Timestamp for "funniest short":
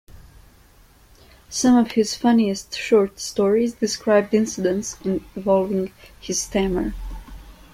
2.15-3.19